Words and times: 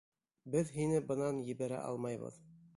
Беҙ 0.55 0.71
һине 0.77 1.03
бынан 1.13 1.43
ебәрә 1.53 1.81
алмайбыҙ. 1.93 2.45